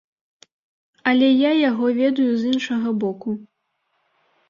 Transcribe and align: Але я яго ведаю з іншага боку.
Але 1.11 1.27
я 1.29 1.51
яго 1.69 1.85
ведаю 2.01 2.29
з 2.35 2.43
іншага 2.55 2.99
боку. 3.07 3.29